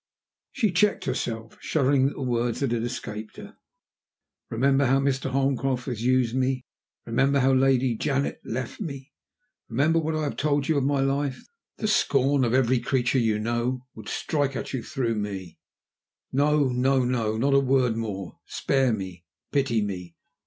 [0.51, 3.57] She checked herself, shuddering at the words that had escaped her.
[4.49, 5.29] "Remember how Mr.
[5.29, 6.63] Holmcroft has used me!
[7.05, 9.11] Remember how Lady Janet has left me!
[9.69, 11.43] Remember what I have told you of my life!
[11.77, 15.59] The scorn of every creature you know would strike at you through me.
[16.31, 16.69] No!
[16.69, 17.05] no!
[17.05, 17.37] no!
[17.37, 18.39] Not a word more.
[18.47, 19.23] Spare me!
[19.51, 20.15] pity me!